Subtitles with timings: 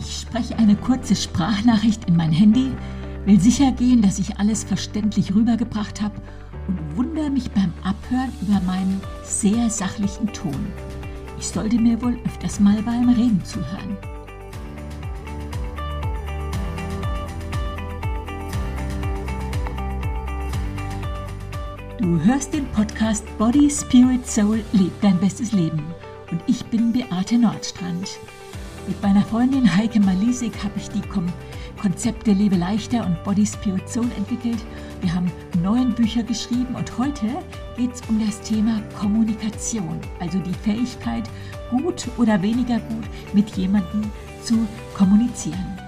[0.00, 2.72] Ich spreche eine kurze Sprachnachricht in mein Handy,
[3.26, 6.14] will sicher gehen, dass ich alles verständlich rübergebracht habe
[6.68, 10.72] und wundere mich beim Abhören über meinen sehr sachlichen Ton.
[11.38, 13.98] Ich sollte mir wohl öfters mal beim Reden zuhören.
[21.98, 25.84] Du hörst den Podcast Body, Spirit, Soul, leb dein bestes Leben.
[26.30, 28.18] Und ich bin Beate Nordstrand.
[28.90, 31.02] Mit meiner Freundin Heike Malisik habe ich die
[31.80, 34.58] Konzepte Lebe leichter und Body, Spirit, Soul entwickelt.
[35.00, 35.30] Wir haben
[35.62, 37.28] neun Bücher geschrieben und heute
[37.76, 41.30] geht es um das Thema Kommunikation, also die Fähigkeit,
[41.70, 44.10] gut oder weniger gut mit jemandem
[44.42, 45.79] zu kommunizieren.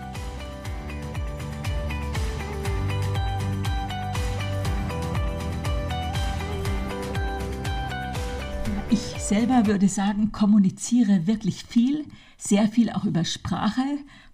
[9.33, 12.05] Selber würde sagen, kommuniziere wirklich viel,
[12.37, 13.80] sehr viel auch über Sprache,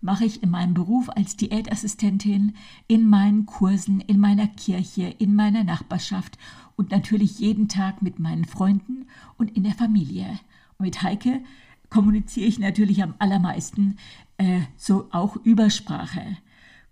[0.00, 2.56] mache ich in meinem Beruf als Diätassistentin,
[2.88, 6.36] in meinen Kursen, in meiner Kirche, in meiner Nachbarschaft
[6.74, 10.40] und natürlich jeden Tag mit meinen Freunden und in der Familie.
[10.78, 11.42] Und mit Heike
[11.90, 13.98] kommuniziere ich natürlich am allermeisten
[14.36, 16.38] äh, so auch über Sprache.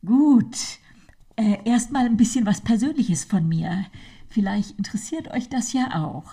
[0.04, 0.78] Gut,
[1.34, 3.84] äh, erstmal ein bisschen was Persönliches von mir.
[4.28, 6.30] Vielleicht interessiert euch das ja auch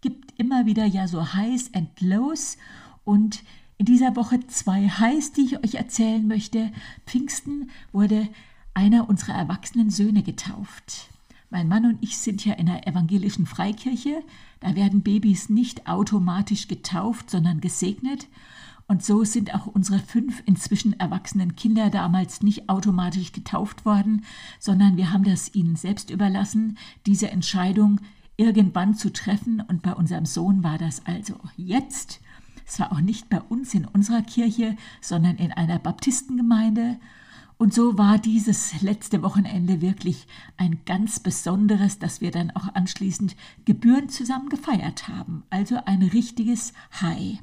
[0.00, 2.56] gibt immer wieder ja so Highs and Lows
[3.04, 3.42] und
[3.78, 6.72] in dieser Woche zwei Highs, die ich euch erzählen möchte.
[7.06, 8.28] Pfingsten wurde
[8.74, 11.08] einer unserer erwachsenen Söhne getauft.
[11.50, 14.22] Mein Mann und ich sind ja in der evangelischen Freikirche.
[14.60, 18.28] Da werden Babys nicht automatisch getauft, sondern gesegnet.
[18.86, 24.24] Und so sind auch unsere fünf inzwischen erwachsenen Kinder damals nicht automatisch getauft worden,
[24.58, 28.00] sondern wir haben das ihnen selbst überlassen, diese Entscheidung
[28.38, 29.60] irgendwann zu treffen.
[29.60, 32.20] Und bei unserem Sohn war das also jetzt.
[32.66, 36.98] Es war auch nicht bei uns in unserer Kirche, sondern in einer Baptistengemeinde.
[37.58, 43.34] Und so war dieses letzte Wochenende wirklich ein ganz besonderes, dass wir dann auch anschließend
[43.64, 45.42] Gebühren zusammen gefeiert haben.
[45.50, 47.40] Also ein richtiges High.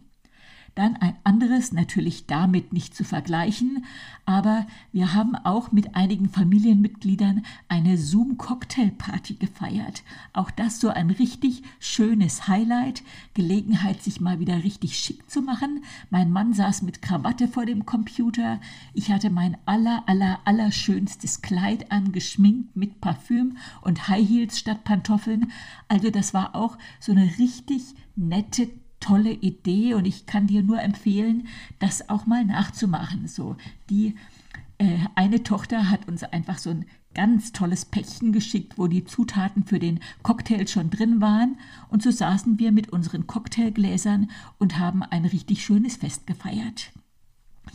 [0.76, 3.86] Dann ein anderes, natürlich damit nicht zu vergleichen,
[4.26, 10.04] aber wir haben auch mit einigen Familienmitgliedern eine Zoom-Cocktail-Party gefeiert.
[10.34, 13.04] Auch das so ein richtig schönes Highlight,
[13.34, 15.82] Gelegenheit, sich mal wieder richtig schick zu machen.
[16.10, 18.60] Mein Mann saß mit Krawatte vor dem Computer.
[18.94, 24.84] Ich hatte mein aller, aller, aller schönstes Kleid angeschminkt mit Parfüm und High Heels statt
[24.84, 25.54] Pantoffeln.
[25.88, 28.70] Also das war auch so eine richtig nette
[29.06, 31.48] tolle Idee und ich kann dir nur empfehlen,
[31.80, 33.28] das auch mal nachzumachen.
[33.28, 33.56] So,
[33.90, 34.16] die
[34.80, 39.64] äh, eine Tochter hat uns einfach so ein ganz tolles Päckchen geschickt, wo die Zutaten
[39.64, 41.58] für den Cocktail schon drin waren.
[41.90, 46.92] Und so saßen wir mit unseren Cocktailgläsern und haben ein richtig schönes Fest gefeiert.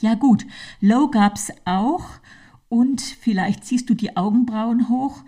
[0.00, 0.47] Ja gut,
[0.80, 2.04] Low gab's auch
[2.68, 5.22] und vielleicht ziehst du die Augenbrauen hoch.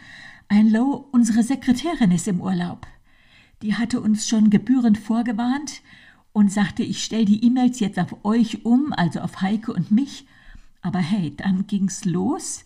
[0.49, 2.87] Ein Low, unsere Sekretärin ist im Urlaub
[3.63, 5.83] die hatte uns schon gebührend vorgewarnt
[6.33, 10.27] und sagte, ich stelle die E-Mails jetzt auf euch um, also auf Heike und mich.
[10.81, 12.65] Aber hey, dann ging's los.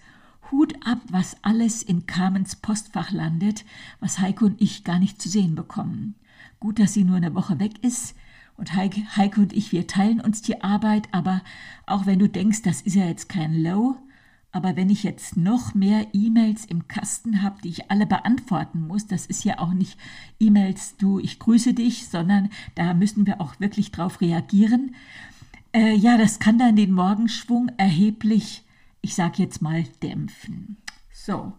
[0.50, 3.64] Hut ab, was alles in Carmens Postfach landet,
[4.00, 6.14] was Heike und ich gar nicht zu sehen bekommen.
[6.60, 8.14] Gut, dass sie nur eine Woche weg ist.
[8.56, 11.42] Und Heike, Heike und ich, wir teilen uns die Arbeit, aber
[11.86, 13.96] auch wenn du denkst, das ist ja jetzt kein Low,
[14.56, 19.06] aber wenn ich jetzt noch mehr E-Mails im Kasten habe, die ich alle beantworten muss,
[19.06, 19.98] das ist ja auch nicht
[20.40, 24.94] E-Mails, du, ich grüße dich, sondern da müssen wir auch wirklich drauf reagieren.
[25.74, 28.64] Äh, ja, das kann dann den Morgenschwung erheblich,
[29.02, 30.78] ich sage jetzt mal, dämpfen.
[31.12, 31.52] So.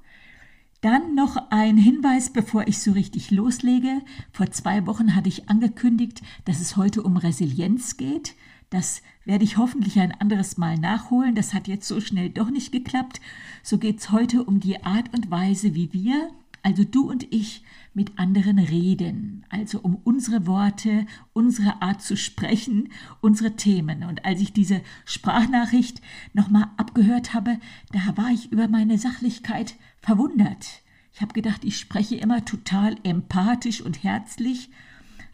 [0.81, 4.01] Dann noch ein Hinweis, bevor ich so richtig loslege.
[4.31, 8.33] Vor zwei Wochen hatte ich angekündigt, dass es heute um Resilienz geht.
[8.69, 11.35] Das werde ich hoffentlich ein anderes Mal nachholen.
[11.35, 13.21] Das hat jetzt so schnell doch nicht geklappt.
[13.63, 16.31] So geht es heute um die Art und Weise, wie wir,
[16.63, 17.63] also du und ich,
[17.93, 19.45] mit anderen reden.
[19.49, 22.89] Also um unsere Worte, unsere Art zu sprechen,
[23.21, 24.03] unsere Themen.
[24.03, 26.01] Und als ich diese Sprachnachricht
[26.33, 27.59] nochmal abgehört habe,
[27.91, 30.83] da war ich über meine Sachlichkeit verwundert.
[31.13, 34.69] Ich habe gedacht, ich spreche immer total empathisch und herzlich,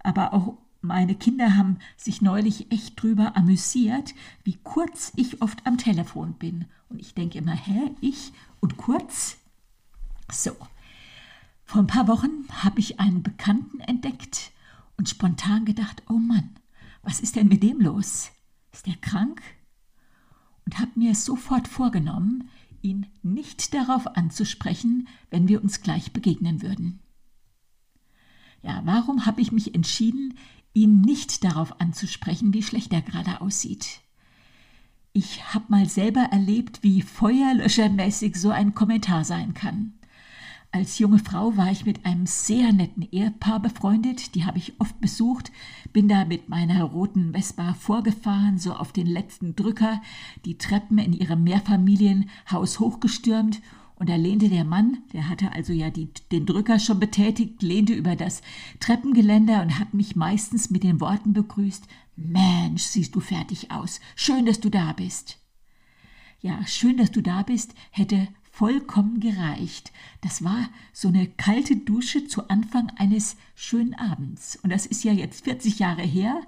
[0.01, 4.13] aber auch meine Kinder haben sich neulich echt drüber amüsiert,
[4.43, 6.65] wie kurz ich oft am Telefon bin.
[6.89, 9.37] Und ich denke immer, hä, ich und kurz?
[10.29, 10.51] So.
[11.63, 14.51] Vor ein paar Wochen habe ich einen Bekannten entdeckt
[14.97, 16.49] und spontan gedacht, oh Mann,
[17.01, 18.31] was ist denn mit dem los?
[18.73, 19.41] Ist er krank?
[20.65, 22.49] Und habe mir sofort vorgenommen,
[22.81, 26.99] ihn nicht darauf anzusprechen, wenn wir uns gleich begegnen würden.
[28.61, 30.37] Ja, warum habe ich mich entschieden,
[30.73, 34.01] ihn nicht darauf anzusprechen, wie schlecht er gerade aussieht.
[35.13, 39.93] Ich habe mal selber erlebt, wie feuerlöschermäßig so ein Kommentar sein kann.
[40.71, 44.99] Als junge Frau war ich mit einem sehr netten Ehepaar befreundet, die habe ich oft
[44.99, 45.51] besucht,
[45.91, 50.01] bin da mit meiner roten Vespa vorgefahren, so auf den letzten Drücker,
[50.45, 53.61] die Treppen in ihrem Mehrfamilienhaus hochgestürmt
[54.03, 57.93] und da lehnte der Mann, der hatte also ja die, den Drücker schon betätigt, lehnte
[57.93, 58.41] über das
[58.81, 64.45] Treppengeländer und hat mich meistens mit den Worten begrüßt, Mensch, siehst du fertig aus, schön,
[64.45, 65.37] dass du da bist.
[66.41, 69.93] Ja, schön, dass du da bist, hätte vollkommen gereicht.
[70.19, 74.59] Das war so eine kalte Dusche zu Anfang eines schönen Abends.
[74.63, 76.41] Und das ist ja jetzt 40 Jahre her,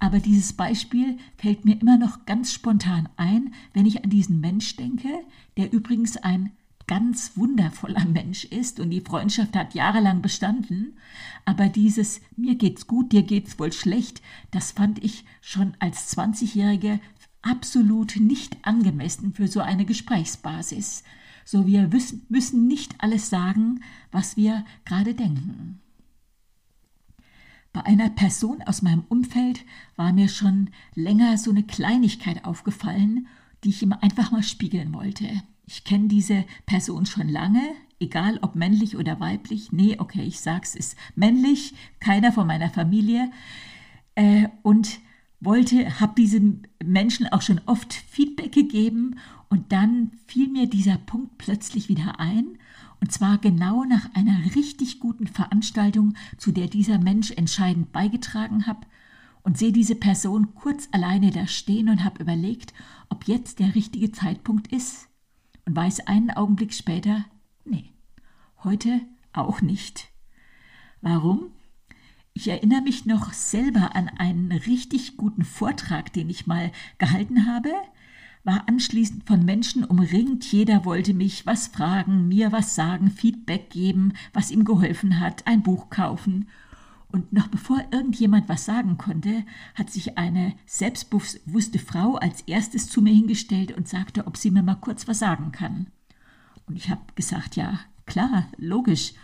[0.00, 4.74] aber dieses Beispiel fällt mir immer noch ganz spontan ein, wenn ich an diesen Mensch
[4.74, 5.20] denke,
[5.56, 6.50] der übrigens ein
[6.86, 10.96] ganz wundervoller Mensch ist und die Freundschaft hat jahrelang bestanden,
[11.44, 17.00] aber dieses mir geht's gut, dir geht's wohl schlecht, das fand ich schon als 20-Jährige
[17.42, 21.04] absolut nicht angemessen für so eine Gesprächsbasis.
[21.44, 23.80] So wir wissen, müssen nicht alles sagen,
[24.10, 25.80] was wir gerade denken.
[27.72, 29.64] Bei einer Person aus meinem Umfeld
[29.96, 33.28] war mir schon länger so eine Kleinigkeit aufgefallen,
[33.62, 35.42] die ich ihm einfach mal spiegeln wollte.
[35.66, 37.62] Ich kenne diese Person schon lange,
[37.98, 39.72] egal ob männlich oder weiblich.
[39.72, 43.30] Nee, okay, ich sag's, ist männlich, keiner von meiner Familie.
[44.14, 45.00] Äh, und
[45.40, 49.16] wollte, habe diesen Menschen auch schon oft Feedback gegeben
[49.48, 52.58] und dann fiel mir dieser Punkt plötzlich wieder ein,
[53.00, 58.86] und zwar genau nach einer richtig guten Veranstaltung, zu der dieser Mensch entscheidend beigetragen hat,
[59.42, 62.74] und sehe diese Person kurz alleine da stehen und habe überlegt,
[63.10, 65.08] ob jetzt der richtige Zeitpunkt ist,
[65.66, 67.24] und weiß einen Augenblick später,
[67.64, 67.92] nee,
[68.64, 69.00] heute
[69.32, 70.08] auch nicht.
[71.02, 71.50] Warum?
[72.32, 77.72] Ich erinnere mich noch selber an einen richtig guten Vortrag, den ich mal gehalten habe,
[78.44, 84.12] war anschließend von Menschen umringt, jeder wollte mich was fragen, mir was sagen, Feedback geben,
[84.32, 86.48] was ihm geholfen hat, ein Buch kaufen.
[87.08, 89.44] Und noch bevor irgendjemand was sagen konnte,
[89.74, 94.62] hat sich eine selbstbewusste Frau als erstes zu mir hingestellt und sagte, ob sie mir
[94.62, 95.86] mal kurz was sagen kann.
[96.66, 99.14] Und ich habe gesagt, ja, klar, logisch.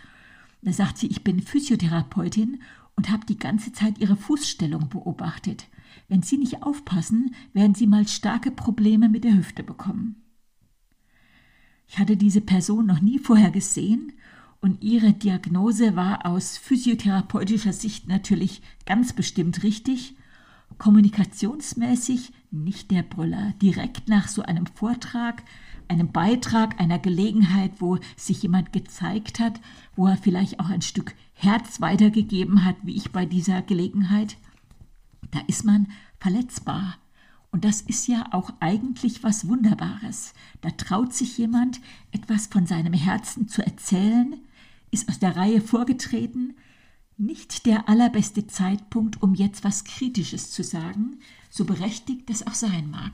[0.61, 2.61] Da sagt sie, ich bin Physiotherapeutin
[2.95, 5.67] und habe die ganze Zeit ihre Fußstellung beobachtet.
[6.07, 10.23] Wenn Sie nicht aufpassen, werden Sie mal starke Probleme mit der Hüfte bekommen.
[11.87, 14.13] Ich hatte diese Person noch nie vorher gesehen
[14.63, 20.15] und ihre Diagnose war aus physiotherapeutischer Sicht natürlich ganz bestimmt richtig.
[20.77, 23.53] Kommunikationsmäßig nicht der Brüller.
[23.61, 25.43] Direkt nach so einem Vortrag,
[25.89, 29.59] einem Beitrag, einer Gelegenheit, wo sich jemand gezeigt hat,
[29.97, 34.37] wo er vielleicht auch ein Stück Herz weitergegeben hat, wie ich bei dieser Gelegenheit,
[35.31, 35.87] da ist man
[36.21, 36.95] verletzbar.
[37.51, 40.33] Und das ist ja auch eigentlich was Wunderbares.
[40.61, 41.81] Da traut sich jemand,
[42.11, 44.37] etwas von seinem Herzen zu erzählen,
[44.93, 46.55] ist aus der Reihe vorgetreten.
[47.17, 51.19] Nicht der allerbeste Zeitpunkt, um jetzt was Kritisches zu sagen,
[51.49, 53.13] so berechtigt es auch sein mag.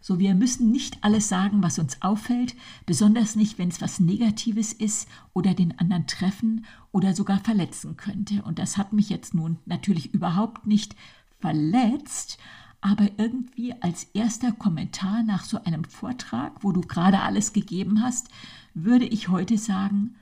[0.00, 2.54] So wir müssen nicht alles sagen, was uns auffällt,
[2.86, 8.42] besonders nicht, wenn es was Negatives ist oder den anderen treffen oder sogar verletzen könnte.
[8.42, 10.94] Und das hat mich jetzt nun natürlich überhaupt nicht
[11.40, 12.38] verletzt,
[12.80, 18.28] aber irgendwie als erster Kommentar nach so einem Vortrag, wo du gerade alles gegeben hast,
[18.74, 20.14] würde ich heute sagen,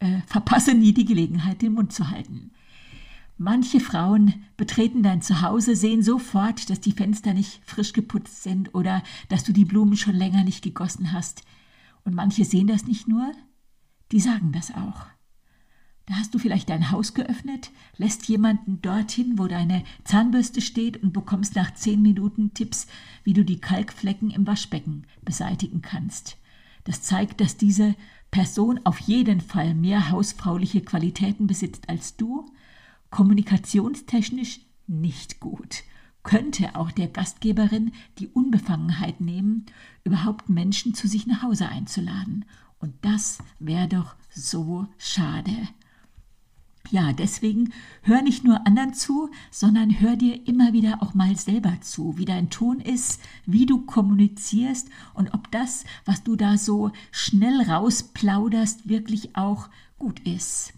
[0.00, 2.52] äh, verpasse nie die Gelegenheit, den Mund zu halten.
[3.40, 9.02] Manche Frauen betreten dein Zuhause, sehen sofort, dass die Fenster nicht frisch geputzt sind oder
[9.28, 11.42] dass du die Blumen schon länger nicht gegossen hast.
[12.04, 13.32] Und manche sehen das nicht nur,
[14.10, 15.06] die sagen das auch.
[16.06, 21.12] Da hast du vielleicht dein Haus geöffnet, lässt jemanden dorthin, wo deine Zahnbürste steht und
[21.12, 22.86] bekommst nach zehn Minuten Tipps,
[23.24, 26.38] wie du die Kalkflecken im Waschbecken beseitigen kannst.
[26.84, 27.94] Das zeigt, dass diese
[28.30, 32.46] Person auf jeden Fall mehr hausfrauliche Qualitäten besitzt als du,
[33.10, 35.82] kommunikationstechnisch nicht gut.
[36.22, 39.66] Könnte auch der Gastgeberin die Unbefangenheit nehmen,
[40.04, 42.44] überhaupt Menschen zu sich nach Hause einzuladen.
[42.78, 45.68] Und das wäre doch so schade.
[46.90, 51.80] Ja, deswegen hör nicht nur anderen zu, sondern hör dir immer wieder auch mal selber
[51.82, 56.90] zu, wie dein Ton ist, wie du kommunizierst und ob das, was du da so
[57.10, 59.68] schnell rausplauderst, wirklich auch
[59.98, 60.72] gut ist.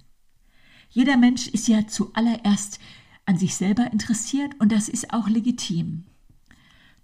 [0.90, 2.80] Jeder Mensch ist ja zuallererst
[3.24, 6.04] an sich selber interessiert und das ist auch legitim.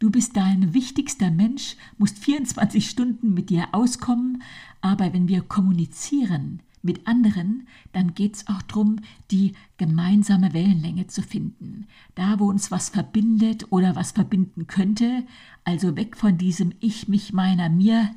[0.01, 4.43] Du bist dein wichtigster Mensch, musst 24 Stunden mit dir auskommen,
[4.81, 9.01] aber wenn wir kommunizieren, mit anderen, dann geht es auch darum,
[9.31, 11.87] die gemeinsame Wellenlänge zu finden.
[12.15, 15.27] Da, wo uns was verbindet oder was verbinden könnte,
[15.65, 18.11] also weg von diesem Ich, mich, meiner, mir,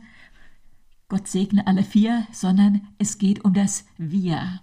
[1.09, 4.61] Gott segne alle vier, sondern es geht um das Wir.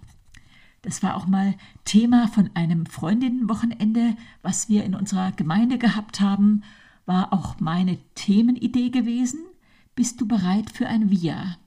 [0.81, 6.63] Das war auch mal Thema von einem Freundinnenwochenende, was wir in unserer Gemeinde gehabt haben,
[7.05, 9.39] war auch meine Themenidee gewesen.
[9.95, 11.57] Bist du bereit für ein Wir?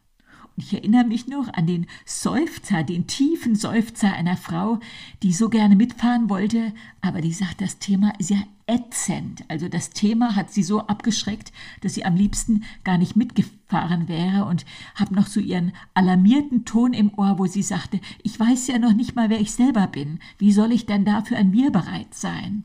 [0.56, 4.78] Ich erinnere mich noch an den Seufzer, den tiefen Seufzer einer Frau,
[5.22, 9.44] die so gerne mitfahren wollte, aber die sagt, das Thema ist ja ätzend.
[9.48, 14.44] Also das Thema hat sie so abgeschreckt, dass sie am liebsten gar nicht mitgefahren wäre
[14.44, 14.64] und
[14.94, 18.92] habe noch so ihren alarmierten Ton im Ohr, wo sie sagte, ich weiß ja noch
[18.92, 20.20] nicht mal, wer ich selber bin.
[20.38, 22.64] Wie soll ich denn dafür ein Wir bereit sein?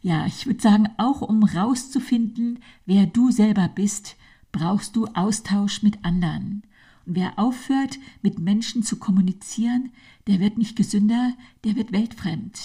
[0.00, 4.16] Ja, ich würde sagen, auch um rauszufinden, wer du selber bist,
[4.54, 6.62] brauchst du Austausch mit anderen.
[7.06, 9.90] Und wer aufhört, mit Menschen zu kommunizieren,
[10.28, 11.34] der wird nicht gesünder,
[11.64, 12.56] der wird weltfremd.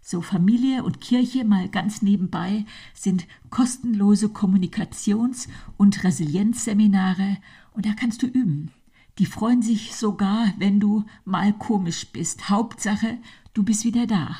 [0.00, 2.64] So Familie und Kirche mal ganz nebenbei
[2.94, 7.38] sind kostenlose Kommunikations- und Resilienzseminare
[7.72, 8.70] und da kannst du üben.
[9.18, 12.48] Die freuen sich sogar, wenn du mal komisch bist.
[12.48, 13.18] Hauptsache,
[13.52, 14.36] du bist wieder da.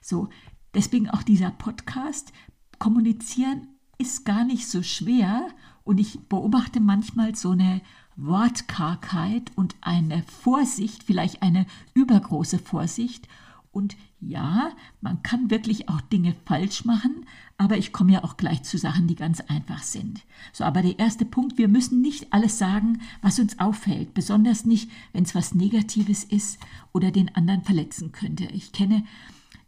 [0.00, 0.30] So,
[0.72, 2.32] deswegen auch dieser Podcast.
[2.78, 5.46] Kommunizieren ist gar nicht so schwer
[5.84, 7.80] und ich beobachte manchmal so eine
[8.16, 13.28] Wortkargheit und eine Vorsicht, vielleicht eine übergroße Vorsicht.
[13.70, 17.26] Und ja, man kann wirklich auch Dinge falsch machen,
[17.58, 20.22] aber ich komme ja auch gleich zu Sachen, die ganz einfach sind.
[20.52, 24.90] So, aber der erste Punkt, wir müssen nicht alles sagen, was uns auffällt, besonders nicht,
[25.12, 26.58] wenn es was Negatives ist
[26.92, 28.44] oder den anderen verletzen könnte.
[28.44, 29.04] Ich kenne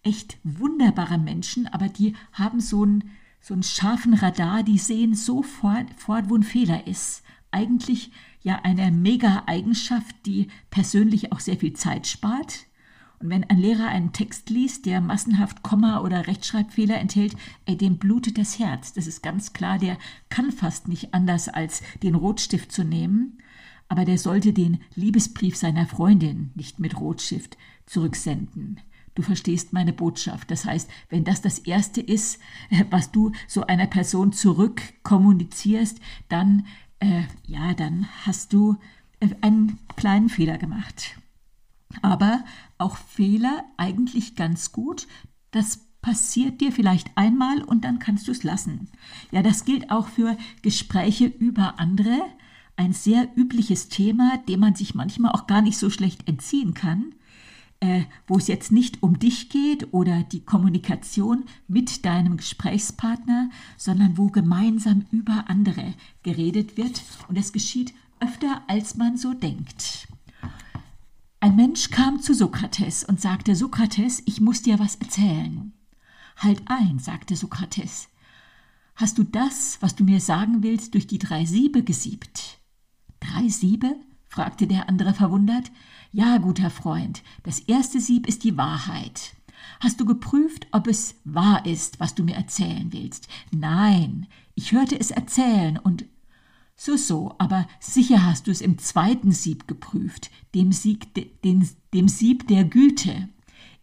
[0.03, 3.11] echt wunderbare Menschen, aber die haben so einen
[3.47, 7.23] so einen scharfen Radar, die sehen sofort, fort, wo ein Fehler ist.
[7.53, 8.11] Eigentlich
[8.43, 12.67] ja eine Mega-Eigenschaft, die persönlich auch sehr viel Zeit spart.
[13.21, 17.37] Und wenn ein Lehrer einen Text liest, der massenhaft Komma- oder Rechtschreibfehler enthält,
[17.67, 18.95] ey, dem blutet das Herz.
[18.95, 19.97] Das ist ganz klar, der
[20.29, 23.39] kann fast nicht anders, als den Rotstift zu nehmen.
[23.87, 28.81] Aber der sollte den Liebesbrief seiner Freundin nicht mit Rotstift zurücksenden.
[29.17, 30.51] Du verstehst meine Botschaft.
[30.51, 36.67] Das heißt, wenn das das Erste ist, äh, was du so einer Person zurückkommunizierst, dann,
[37.01, 38.77] äh, ja, dann hast du
[39.21, 41.19] äh, einen kleinen Fehler gemacht.
[42.03, 42.45] Aber
[42.77, 45.09] auch Fehler eigentlich ganz gut.
[45.51, 48.91] Das passiert dir vielleicht einmal und dann kannst du es lassen.
[49.31, 52.21] Ja, das gilt auch für Gespräche über andere.
[52.77, 57.15] Ein sehr übliches Thema, dem man sich manchmal auch gar nicht so schlecht entziehen kann
[57.81, 64.17] äh, wo es jetzt nicht um dich geht oder die Kommunikation mit deinem Gesprächspartner, sondern
[64.17, 70.09] wo gemeinsam über andere geredet wird und es geschieht öfter, als man so denkt.
[71.41, 75.73] Ein Mensch kam zu Sokrates und sagte, Sokrates, ich muss dir was erzählen.
[76.37, 78.09] Halt ein, sagte Sokrates.
[78.95, 82.59] Hast du das, was du mir sagen willst, durch die drei Siebe gesiebt?
[83.21, 83.97] Drei Siebe?
[84.29, 85.71] fragte der andere verwundert.
[86.13, 89.35] Ja, guter Freund, das erste Sieb ist die Wahrheit.
[89.81, 93.29] Hast du geprüft, ob es wahr ist, was du mir erzählen willst?
[93.51, 96.07] Nein, ich hörte es erzählen und
[96.77, 102.09] so, so, aber sicher hast du es im zweiten Sieb geprüft, dem, Sieg, den, dem
[102.09, 103.29] Sieb der Güte.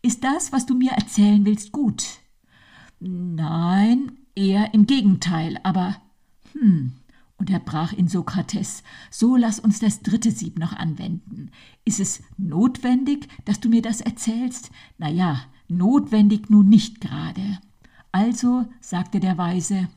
[0.01, 2.20] Ist das, was du mir erzählen willst, gut?
[3.00, 5.96] Nein, eher im Gegenteil, aber
[6.53, 6.94] hm,
[7.43, 11.51] unterbrach ihn Sokrates, so lass uns das dritte Sieb noch anwenden.
[11.83, 14.71] Ist es notwendig, dass du mir das erzählst?
[14.97, 17.59] Na ja, notwendig nun nicht gerade.
[18.13, 19.89] Also, sagte der Weise,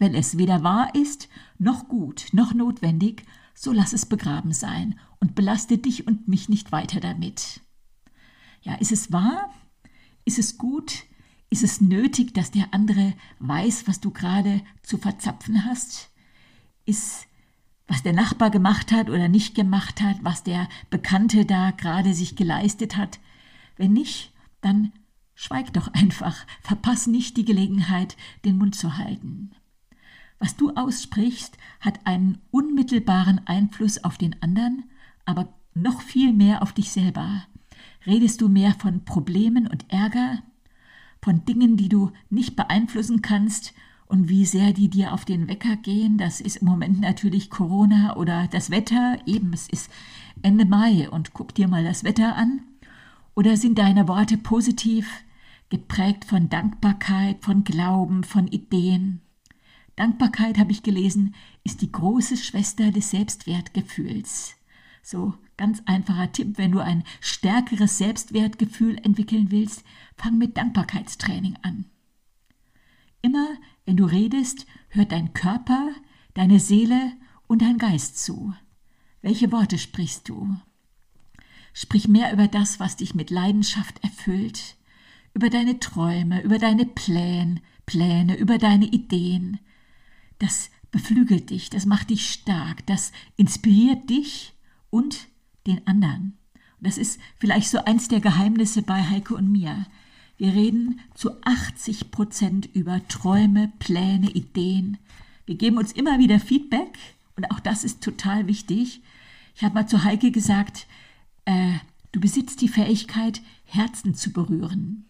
[0.00, 3.24] wenn es weder wahr ist, noch gut, noch notwendig,
[3.54, 7.60] so lass es begraben sein und belaste dich und mich nicht weiter damit.
[8.62, 9.50] Ja, ist es wahr?
[10.24, 11.04] Ist es gut?
[11.48, 16.11] Ist es nötig, dass der andere weiß, was du gerade zu verzapfen hast?
[16.84, 17.26] Ist,
[17.86, 22.36] was der Nachbar gemacht hat oder nicht gemacht hat, was der Bekannte da gerade sich
[22.36, 23.20] geleistet hat.
[23.76, 24.92] Wenn nicht, dann
[25.34, 29.50] schweig doch einfach, verpass nicht die Gelegenheit, den Mund zu halten.
[30.38, 34.84] Was du aussprichst, hat einen unmittelbaren Einfluss auf den anderen,
[35.24, 37.44] aber noch viel mehr auf dich selber.
[38.06, 40.42] Redest du mehr von Problemen und Ärger,
[41.20, 43.72] von Dingen, die du nicht beeinflussen kannst
[44.12, 46.18] und wie sehr die dir auf den Wecker gehen.
[46.18, 49.16] Das ist im Moment natürlich Corona oder das Wetter.
[49.24, 49.90] Eben, es ist
[50.42, 52.60] Ende Mai und guck dir mal das Wetter an.
[53.34, 55.24] Oder sind deine Worte positiv,
[55.70, 59.22] geprägt von Dankbarkeit, von Glauben, von Ideen?
[59.96, 64.56] Dankbarkeit, habe ich gelesen, ist die große Schwester des Selbstwertgefühls.
[65.02, 69.84] So ganz einfacher Tipp, wenn du ein stärkeres Selbstwertgefühl entwickeln willst,
[70.18, 71.86] fang mit Dankbarkeitstraining an.
[73.22, 73.48] Immer
[73.84, 75.90] wenn du redest, hört dein Körper,
[76.34, 77.12] deine Seele
[77.46, 78.54] und dein Geist zu.
[79.20, 80.56] Welche Worte sprichst du?
[81.72, 84.76] Sprich mehr über das, was dich mit Leidenschaft erfüllt,
[85.34, 89.58] über deine Träume, über deine Pläne, Pläne, über deine Ideen.
[90.38, 94.52] Das beflügelt dich, das macht dich stark, das inspiriert dich
[94.90, 95.28] und
[95.66, 96.36] den anderen.
[96.78, 99.86] Und das ist vielleicht so eins der Geheimnisse bei Heike und mir.
[100.42, 104.98] Wir reden zu 80 Prozent über Träume, Pläne, Ideen.
[105.46, 106.98] Wir geben uns immer wieder Feedback
[107.36, 109.02] und auch das ist total wichtig.
[109.54, 110.88] Ich habe mal zu Heike gesagt,
[111.44, 111.74] äh,
[112.10, 115.08] du besitzt die Fähigkeit, Herzen zu berühren.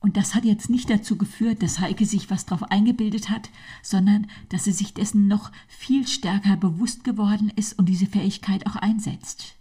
[0.00, 3.50] Und das hat jetzt nicht dazu geführt, dass Heike sich was drauf eingebildet hat,
[3.82, 8.76] sondern dass sie sich dessen noch viel stärker bewusst geworden ist und diese Fähigkeit auch
[8.76, 9.56] einsetzt.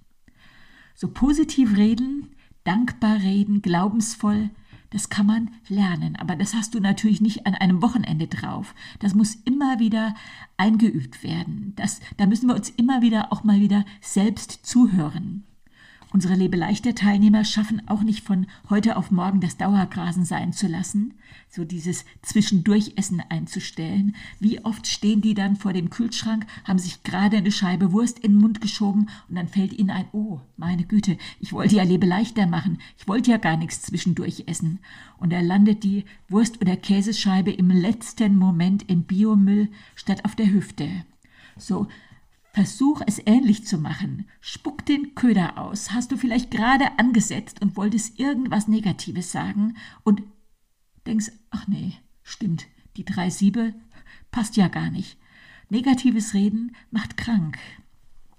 [0.95, 2.29] So positiv reden,
[2.65, 4.50] dankbar reden, glaubensvoll,
[4.91, 8.74] das kann man lernen, aber das hast du natürlich nicht an einem Wochenende drauf.
[9.00, 10.15] Das muss immer wieder
[10.57, 11.74] eingeübt werden.
[11.75, 15.43] Das, da müssen wir uns immer wieder auch mal wieder selbst zuhören.
[16.15, 21.15] Unsere Lebeleichter-Teilnehmer schaffen auch nicht von heute auf morgen das Dauergrasen sein zu lassen,
[21.50, 24.15] so dieses Zwischendurchessen einzustellen.
[24.39, 28.31] Wie oft stehen die dann vor dem Kühlschrank, haben sich gerade eine Scheibe Wurst in
[28.31, 32.48] den Mund geschoben und dann fällt ihnen ein, oh, meine Güte, ich wollte ja Lebeleichter
[32.48, 34.79] machen, ich wollte ja gar nichts zwischendurch essen.
[35.17, 40.50] Und da landet die Wurst- oder Käsescheibe im letzten Moment im Biomüll statt auf der
[40.50, 40.88] Hüfte.
[41.57, 41.88] So,
[42.55, 44.27] Versuch es ähnlich zu machen.
[44.39, 45.91] Spuck den Köder aus.
[45.91, 50.24] Hast du vielleicht gerade angesetzt und wolltest irgendwas Negatives sagen und
[51.05, 53.74] denkst, ach nee, stimmt, die drei Siebe
[54.31, 55.17] passt ja gar nicht.
[55.69, 57.57] Negatives Reden macht krank.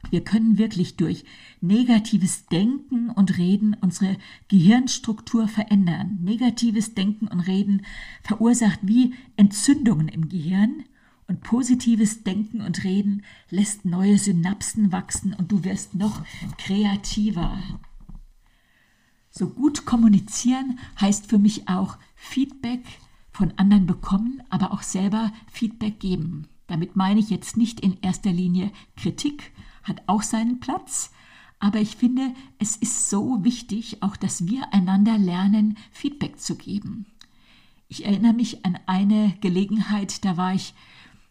[0.09, 1.27] Wir können wirklich durch
[1.61, 4.17] negatives Denken und Reden unsere
[4.49, 6.21] Gehirnstruktur verändern.
[6.23, 7.85] Negatives Denken und Reden
[8.23, 10.85] verursacht wie Entzündungen im Gehirn
[11.29, 16.23] und positives Denken und Reden lässt neue Synapsen wachsen und du wirst noch
[16.59, 17.59] kreativer.
[19.31, 22.85] So gut kommunizieren heißt für mich auch Feedback
[23.33, 26.49] von anderen bekommen, aber auch selber Feedback geben.
[26.69, 31.13] Damit meine ich jetzt nicht in erster Linie Kritik, hat auch seinen Platz,
[31.59, 37.07] aber ich finde, es ist so wichtig, auch dass wir einander lernen, Feedback zu geben.
[37.89, 40.75] Ich erinnere mich an eine Gelegenheit, da war ich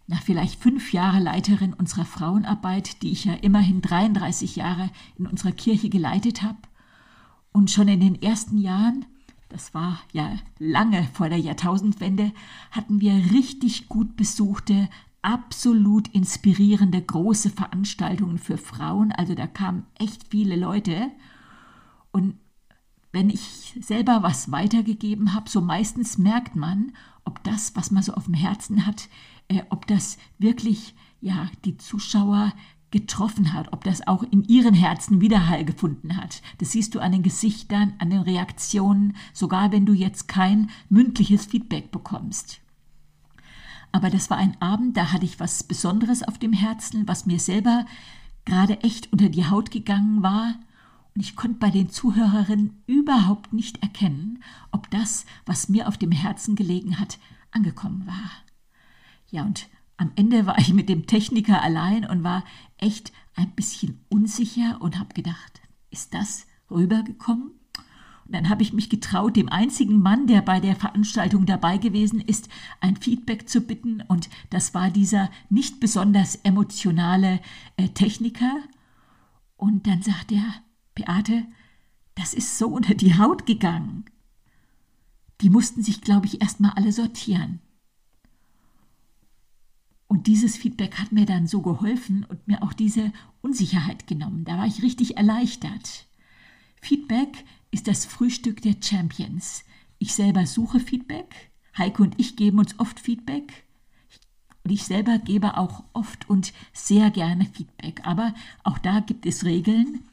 [0.08, 5.52] nach vielleicht fünf Jahre Leiterin unserer Frauenarbeit, die ich ja immerhin 33 Jahre in unserer
[5.52, 6.60] Kirche geleitet habe.
[7.52, 9.06] Und schon in den ersten Jahren,
[9.50, 12.32] das war ja lange vor der Jahrtausendwende,
[12.72, 14.90] hatten wir richtig gut besuchte,
[15.22, 19.12] absolut inspirierende große Veranstaltungen für Frauen.
[19.12, 21.10] Also da kamen echt viele Leute.
[22.12, 22.36] Und
[23.12, 26.92] wenn ich selber was weitergegeben habe, so meistens merkt man,
[27.24, 29.10] ob das, was man so auf dem Herzen hat,
[29.48, 32.54] äh, ob das wirklich ja die Zuschauer
[32.92, 36.42] getroffen hat, ob das auch in ihren Herzen Widerhall gefunden hat.
[36.60, 41.46] Das siehst du an den Gesichtern, an den Reaktionen, sogar wenn du jetzt kein mündliches
[41.46, 42.62] Feedback bekommst.
[43.92, 47.40] Aber das war ein Abend, da hatte ich was Besonderes auf dem Herzen, was mir
[47.40, 47.86] selber
[48.46, 50.56] gerade echt unter die Haut gegangen war.
[51.16, 56.12] Und ich konnte bei den Zuhörerinnen überhaupt nicht erkennen, ob das, was mir auf dem
[56.12, 57.20] Herzen gelegen hat,
[57.52, 58.32] angekommen war.
[59.36, 59.68] Ja, und
[59.98, 62.46] am Ende war ich mit dem Techniker allein und war
[62.78, 67.48] echt ein bisschen unsicher und habe gedacht, ist das rübergekommen?
[68.26, 72.22] Und dann habe ich mich getraut, dem einzigen Mann, der bei der Veranstaltung dabei gewesen
[72.22, 72.48] ist,
[72.80, 74.02] ein Feedback zu bitten.
[74.08, 77.42] Und das war dieser nicht besonders emotionale
[77.76, 78.62] äh, Techniker.
[79.58, 80.46] Und dann sagt er,
[80.94, 81.44] Beate,
[82.16, 84.06] das ist so unter die Haut gegangen.
[85.42, 87.60] Die mussten sich, glaube ich, erst mal alle sortieren.
[90.08, 94.46] Und dieses Feedback hat mir dann so geholfen und mir auch diese Unsicherheit genommen.
[94.46, 96.06] Da war ich richtig erleichtert.
[96.82, 99.64] Feedback ist das Frühstück der Champions.
[99.98, 101.52] Ich selber suche Feedback.
[101.78, 103.66] Heike und ich geben uns oft Feedback.
[104.64, 108.02] Und ich selber gebe auch oft und sehr gerne Feedback.
[108.06, 110.04] Aber auch da gibt es Regeln.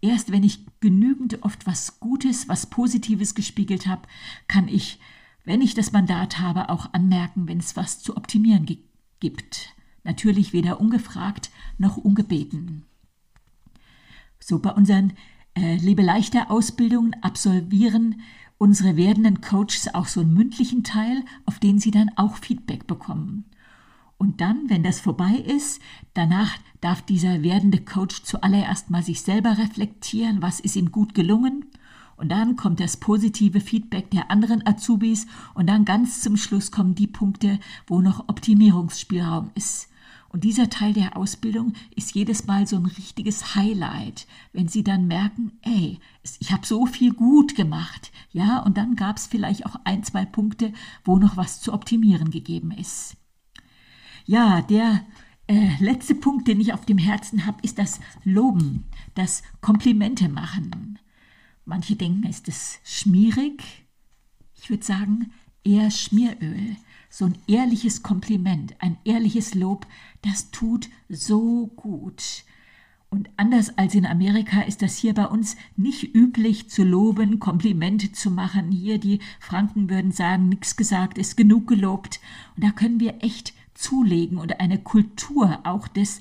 [0.00, 4.02] Erst wenn ich genügend oft was Gutes, was Positives gespiegelt habe,
[4.48, 4.98] kann ich,
[5.44, 8.89] wenn ich das Mandat habe, auch anmerken, wenn es was zu optimieren gibt
[9.20, 9.74] gibt.
[10.04, 12.84] Natürlich weder ungefragt noch ungebeten.
[14.38, 15.12] So bei unseren
[15.54, 18.22] äh, Lebeleichter Ausbildungen absolvieren
[18.60, 23.46] unsere werdenden Coaches auch so einen mündlichen Teil, auf den sie dann auch Feedback bekommen.
[24.18, 25.80] Und dann, wenn das vorbei ist,
[26.12, 31.70] danach darf dieser werdende Coach zuallererst mal sich selber reflektieren, was ist ihm gut gelungen.
[32.20, 36.94] Und dann kommt das positive Feedback der anderen Azubis und dann ganz zum Schluss kommen
[36.94, 39.88] die Punkte, wo noch Optimierungsspielraum ist.
[40.28, 45.06] Und dieser Teil der Ausbildung ist jedes Mal so ein richtiges Highlight, wenn Sie dann
[45.06, 45.98] merken, ey,
[46.40, 48.12] ich habe so viel gut gemacht.
[48.32, 52.30] Ja, und dann gab es vielleicht auch ein, zwei Punkte, wo noch was zu optimieren
[52.30, 53.16] gegeben ist.
[54.26, 55.06] Ja, der
[55.46, 60.98] äh, letzte Punkt, den ich auf dem Herzen habe, ist das Loben, das Komplimente machen.
[61.64, 63.86] Manche denken, ist es schmierig?
[64.54, 65.32] Ich würde sagen,
[65.64, 66.76] eher Schmieröl.
[67.08, 69.86] So ein ehrliches Kompliment, ein ehrliches Lob,
[70.22, 72.44] das tut so gut.
[73.08, 78.12] Und anders als in Amerika ist das hier bei uns nicht üblich zu loben, Komplimente
[78.12, 78.70] zu machen.
[78.70, 82.20] Hier die Franken würden sagen, nichts gesagt ist genug gelobt.
[82.54, 86.20] Und da können wir echt zulegen und eine Kultur auch des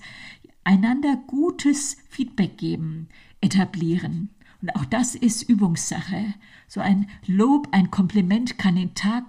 [0.64, 3.08] einander gutes Feedback geben,
[3.40, 4.30] etablieren.
[4.62, 6.34] Und auch das ist Übungssache.
[6.68, 9.26] So ein Lob, ein Kompliment kann den Tag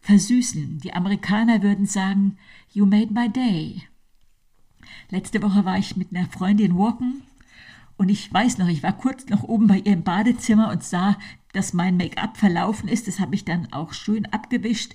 [0.00, 0.78] versüßen.
[0.78, 2.38] Die Amerikaner würden sagen,
[2.72, 3.82] You made my day.
[5.08, 7.22] Letzte Woche war ich mit einer Freundin walken
[7.96, 11.18] und ich weiß noch, ich war kurz noch oben bei ihr im Badezimmer und sah,
[11.52, 13.08] dass mein Make-up verlaufen ist.
[13.08, 14.94] Das habe ich dann auch schön abgewischt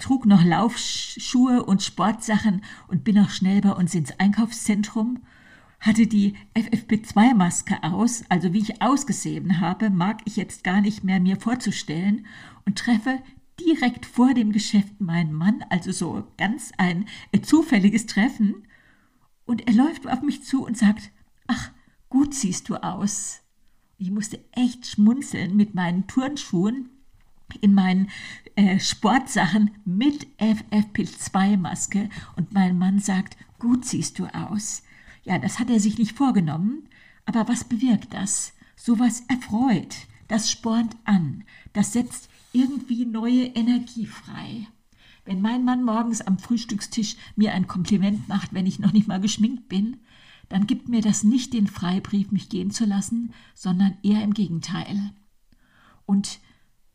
[0.00, 5.20] trug noch Laufschuhe und Sportsachen und bin auch schnell bei uns ins Einkaufszentrum,
[5.80, 11.20] hatte die FFP2-Maske aus, also wie ich ausgesehen habe, mag ich jetzt gar nicht mehr
[11.20, 12.26] mir vorzustellen,
[12.66, 13.18] und treffe
[13.58, 18.66] direkt vor dem Geschäft meinen Mann, also so ganz ein äh, zufälliges Treffen,
[19.46, 21.10] und er läuft auf mich zu und sagt,
[21.46, 21.72] ach,
[22.08, 23.40] gut siehst du aus.
[23.98, 26.90] Ich musste echt schmunzeln mit meinen Turnschuhen
[27.60, 28.10] in meinen
[28.54, 34.82] äh, Sportsachen mit FFP2-Maske und mein Mann sagt, gut siehst du aus.
[35.24, 36.88] Ja, das hat er sich nicht vorgenommen,
[37.26, 38.52] aber was bewirkt das?
[38.76, 39.94] Sowas erfreut,
[40.28, 44.66] das spornt an, das setzt irgendwie neue Energie frei.
[45.24, 49.20] Wenn mein Mann morgens am Frühstückstisch mir ein Kompliment macht, wenn ich noch nicht mal
[49.20, 49.98] geschminkt bin,
[50.48, 55.12] dann gibt mir das nicht den Freibrief, mich gehen zu lassen, sondern eher im Gegenteil.
[56.06, 56.40] Und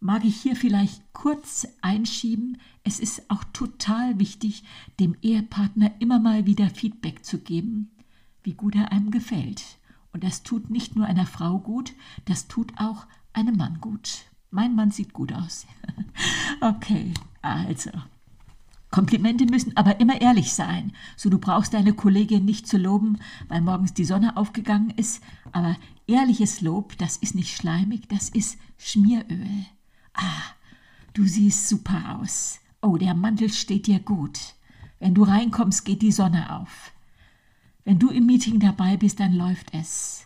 [0.02, 4.64] mag ich hier vielleicht kurz einschieben, es ist auch total wichtig,
[5.00, 7.92] dem Ehepartner immer mal wieder Feedback zu geben,
[8.46, 9.64] wie gut er einem gefällt.
[10.14, 11.94] Und das tut nicht nur einer Frau gut,
[12.26, 14.26] das tut auch einem Mann gut.
[14.50, 15.68] Mein Mann sieht gut aus.
[16.62, 17.92] okay, also.
[18.92, 20.94] Komplimente müssen aber immer ehrlich sein.
[21.18, 23.18] So, du brauchst deine Kollegin nicht zu loben,
[23.50, 25.22] weil morgens die Sonne aufgegangen ist.
[25.52, 25.76] Aber
[26.08, 29.66] ehrliches Lob, das ist nicht schleimig, das ist Schmieröl.
[30.14, 30.44] Ah,
[31.14, 32.60] du siehst super aus.
[32.82, 34.40] Oh, der Mantel steht dir gut.
[35.00, 36.94] Wenn du reinkommst, geht die Sonne auf.
[37.86, 40.26] Wenn du im Meeting dabei bist, dann läuft es.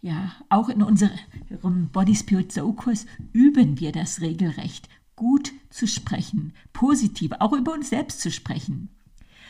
[0.00, 6.52] Ja, auch in unserem Body Spirit Soul Kurs üben wir das regelrecht, gut zu sprechen,
[6.72, 8.88] positiv, auch über uns selbst zu sprechen.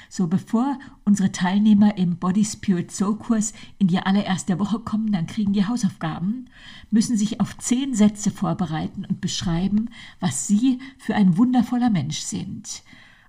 [0.09, 5.27] So bevor unsere Teilnehmer im Body Spirit Soul Kurs in die allererste Woche kommen, dann
[5.27, 6.49] kriegen die Hausaufgaben,
[6.91, 12.83] müssen sich auf zehn Sätze vorbereiten und beschreiben, was sie für ein wundervoller Mensch sind,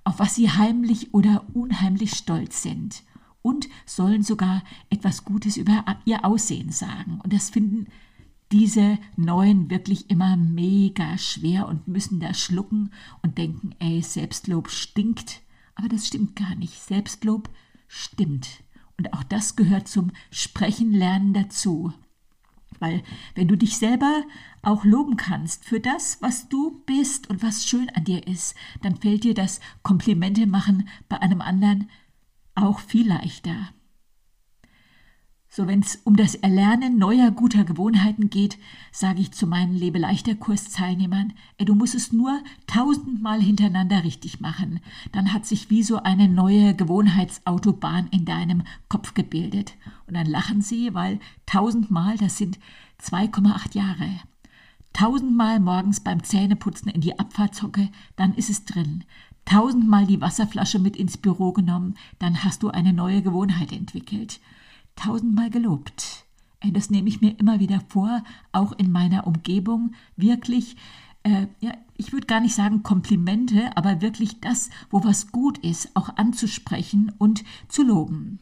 [0.06, 3.04] auf was sie heimlich oder unheimlich stolz sind
[3.42, 7.20] und sollen sogar etwas Gutes über ihr Aussehen sagen.
[7.24, 7.88] Und das finden
[8.52, 15.42] diese Neuen wirklich immer mega schwer und müssen da schlucken und denken, ey, Selbstlob stinkt.
[15.76, 16.74] Aber das stimmt gar nicht.
[16.74, 17.50] Selbstlob
[17.88, 18.64] stimmt.
[18.98, 21.94] Und auch das gehört zum Sprechenlernen dazu.
[22.80, 23.04] Weil
[23.36, 24.24] wenn du dich selber
[24.62, 28.96] auch loben kannst für das, was du bist und was schön an dir ist, dann
[28.96, 31.90] fällt dir das Komplimente machen bei einem anderen
[32.62, 33.70] auch viel leichter.
[35.52, 38.60] So, wenn es um das Erlernen neuer guter Gewohnheiten geht,
[38.92, 44.80] sage ich zu meinen Lebeleichter-Kursteilnehmern, ey, du musst es nur tausendmal hintereinander richtig machen.
[45.12, 49.74] Dann hat sich wie so eine neue Gewohnheitsautobahn in deinem Kopf gebildet.
[50.06, 52.60] Und dann lachen sie, weil tausendmal, das sind
[53.02, 54.20] 2,8 Jahre.
[54.94, 59.04] Tausendmal morgens beim Zähneputzen in die Abfahrtshocke, dann ist es drin.
[59.50, 64.40] Tausendmal die Wasserflasche mit ins Büro genommen, dann hast du eine neue Gewohnheit entwickelt
[65.00, 66.26] tausendmal gelobt.
[66.62, 70.76] Das nehme ich mir immer wieder vor, auch in meiner Umgebung, wirklich,
[71.24, 75.96] äh, ja, ich würde gar nicht sagen Komplimente, aber wirklich das, wo was gut ist,
[75.96, 78.40] auch anzusprechen und zu loben.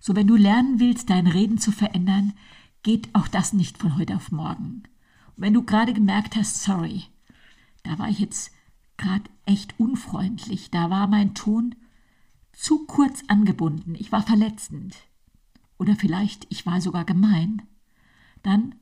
[0.00, 2.32] So, wenn du lernen willst, dein Reden zu verändern,
[2.82, 4.82] geht auch das nicht von heute auf morgen.
[5.36, 7.04] Und wenn du gerade gemerkt hast, sorry,
[7.82, 8.51] da war ich jetzt
[9.02, 11.74] gerade echt unfreundlich, da war mein Ton
[12.52, 14.96] zu kurz angebunden, ich war verletzend.
[15.78, 17.62] Oder vielleicht ich war sogar gemein.
[18.42, 18.76] Dann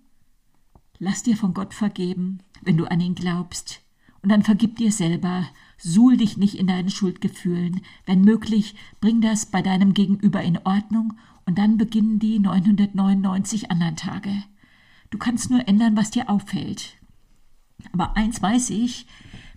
[0.99, 3.81] lass dir von Gott vergeben, wenn du an ihn glaubst.
[4.23, 7.81] Und dann vergib dir selber, suhl dich nicht in deinen Schuldgefühlen.
[8.05, 11.15] Wenn möglich, bring das bei deinem Gegenüber in Ordnung
[11.47, 14.45] und dann beginnen die 999 anderen Tage.
[15.09, 16.97] Du kannst nur ändern, was dir auffällt.
[17.93, 19.07] Aber eins weiß ich,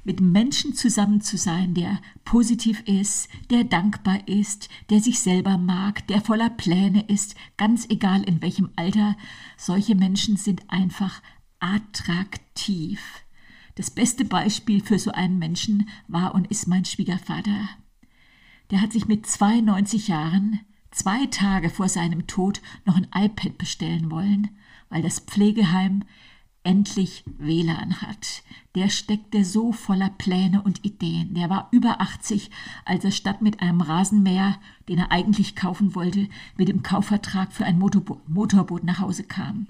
[0.03, 6.07] mit Menschen zusammen zu sein, der positiv ist, der dankbar ist, der sich selber mag,
[6.07, 9.15] der voller Pläne ist, ganz egal in welchem Alter,
[9.57, 11.21] solche Menschen sind einfach
[11.59, 13.01] attraktiv.
[13.75, 17.69] Das beste Beispiel für so einen Menschen war und ist mein Schwiegervater.
[18.69, 20.59] Der hat sich mit 92 Jahren,
[20.91, 24.49] zwei Tage vor seinem Tod, noch ein iPad bestellen wollen,
[24.89, 26.03] weil das Pflegeheim
[26.63, 28.43] endlich WLAN hat.
[28.75, 31.33] Der steckte so voller Pläne und Ideen.
[31.35, 32.49] Der war über 80,
[32.85, 37.65] als er statt mit einem Rasenmäher, den er eigentlich kaufen wollte, mit dem Kaufvertrag für
[37.65, 39.67] ein Motorboot nach Hause kam.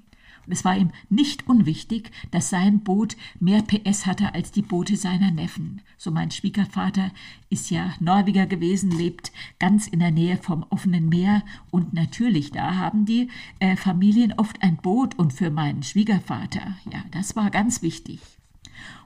[0.47, 5.31] Es war ihm nicht unwichtig, dass sein Boot mehr PS hatte als die Boote seiner
[5.31, 5.81] Neffen.
[5.97, 7.11] So mein Schwiegervater
[7.49, 12.75] ist ja Norweger gewesen, lebt ganz in der Nähe vom offenen Meer und natürlich, da
[12.75, 13.29] haben die
[13.59, 18.19] äh, Familien oft ein Boot und für meinen Schwiegervater, ja, das war ganz wichtig.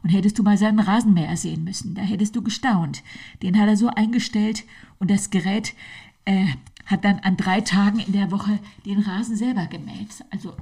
[0.02, 3.04] Und hättest du mal seinen Rasenmäher sehen müssen, da hättest du gestaunt.
[3.41, 4.63] Den hat er so eingestellt
[5.00, 5.73] und das Gerät
[6.26, 6.47] äh,
[6.86, 10.23] hat dann an drei Tagen in der Woche den Rasen selber gemäht.
[10.32, 10.56] Also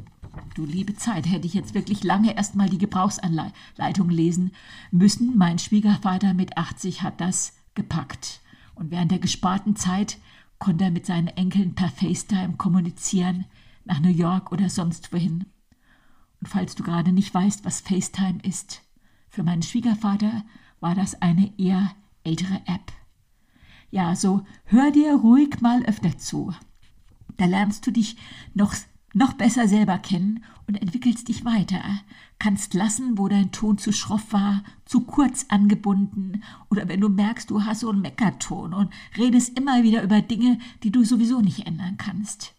[0.53, 4.51] Du liebe Zeit, hätte ich jetzt wirklich lange erst mal die Gebrauchsanleitung lesen
[4.91, 5.37] müssen.
[5.37, 8.41] Mein Schwiegervater mit 80 hat das gepackt.
[8.73, 10.17] Und während der gesparten Zeit
[10.59, 13.45] konnte er mit seinen Enkeln per FaceTime kommunizieren,
[13.83, 15.45] nach New York oder sonst wohin.
[16.41, 18.81] Und falls du gerade nicht weißt, was FaceTime ist,
[19.29, 20.43] für meinen Schwiegervater
[20.79, 21.91] war das eine eher
[22.23, 22.93] ältere App.
[23.91, 26.53] Ja, so hör dir ruhig mal öfter zu.
[27.37, 28.17] Da lernst du dich
[28.53, 28.73] noch
[29.15, 31.81] noch besser selber kennen und entwickelst dich weiter,
[32.37, 37.49] kannst lassen, wo dein Ton zu schroff war, zu kurz angebunden oder wenn du merkst,
[37.49, 41.65] du hast so einen Meckerton und redest immer wieder über Dinge, die du sowieso nicht
[41.65, 42.53] ändern kannst.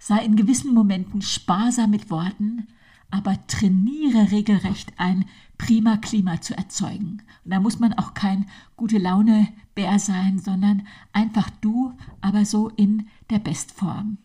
[0.00, 2.66] Sei in gewissen Momenten sparsam mit Worten,
[3.12, 5.26] aber trainiere regelrecht ein
[5.58, 7.22] prima Klima zu erzeugen.
[7.44, 12.68] Und da muss man auch kein gute Laune Bär sein, sondern einfach du, aber so
[12.70, 14.18] in der Bestform.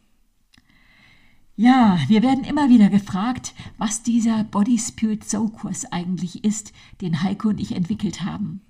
[1.62, 7.22] Ja, wir werden immer wieder gefragt, was dieser Body Spirit Soul Kurs eigentlich ist, den
[7.22, 8.62] Heiko und ich entwickelt haben.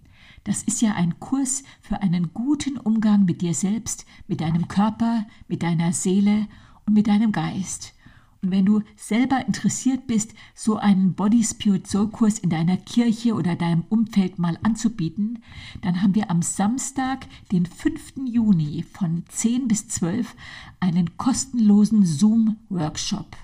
[0.44, 5.28] Das ist ja ein Kurs für einen guten Umgang mit dir selbst, mit deinem Körper,
[5.48, 6.48] mit deiner Seele
[6.88, 7.94] und mit deinem Geist.
[8.42, 13.34] Und wenn du selber interessiert bist, so einen Body Spirit Soul Kurs in deiner Kirche
[13.34, 15.44] oder deinem Umfeld mal anzubieten,
[15.82, 18.14] dann haben wir am Samstag, den 5.
[18.26, 20.36] Juni von 10 bis 12
[20.80, 23.36] einen kostenlosen Zoom Workshop.